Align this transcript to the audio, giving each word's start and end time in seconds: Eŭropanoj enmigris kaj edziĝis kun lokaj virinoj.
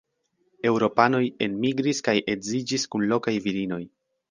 Eŭropanoj 0.69 1.19
enmigris 1.49 2.03
kaj 2.09 2.17
edziĝis 2.35 2.89
kun 2.95 3.09
lokaj 3.15 3.37
virinoj. 3.49 3.83